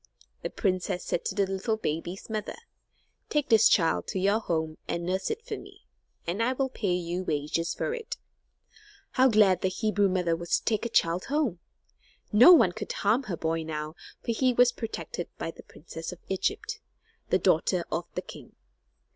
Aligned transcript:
The 0.41 0.49
princess 0.49 1.03
said 1.05 1.25
to 1.25 1.35
the 1.35 1.45
little 1.45 1.77
baby's 1.77 2.27
mother: 2.27 2.55
"Take 3.29 3.49
this 3.49 3.69
child 3.69 4.07
to 4.07 4.17
your 4.17 4.39
home 4.39 4.79
and 4.87 5.05
nurse 5.05 5.29
it 5.29 5.45
for 5.45 5.57
me, 5.57 5.85
and 6.25 6.41
I 6.41 6.53
will 6.53 6.69
pay 6.69 6.93
you 6.95 7.23
wages 7.23 7.75
for 7.75 7.93
it." 7.93 8.17
How 9.11 9.27
glad 9.29 9.61
the 9.61 9.67
Hebrew 9.69 10.09
mother 10.09 10.35
was 10.35 10.57
to 10.57 10.65
take 10.65 10.85
her 10.85 10.89
child 10.89 11.25
home! 11.25 11.59
No 12.33 12.51
one 12.51 12.71
could 12.71 12.91
harm 12.91 13.25
her 13.25 13.37
boy 13.37 13.61
now, 13.61 13.93
for 14.23 14.31
he 14.31 14.53
was 14.53 14.71
protected 14.71 15.29
by 15.37 15.51
the 15.51 15.61
princess 15.61 16.11
of 16.11 16.17
Egypt, 16.29 16.79
the 17.29 17.37
daughter 17.37 17.83
of 17.91 18.05
the 18.15 18.23
king. 18.23 18.55